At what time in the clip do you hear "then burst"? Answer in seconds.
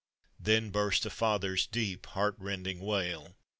0.39-1.05